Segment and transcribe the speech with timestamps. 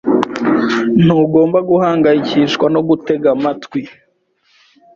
[1.03, 3.81] Ntugomba guhangayikishwa no gutega amatwi.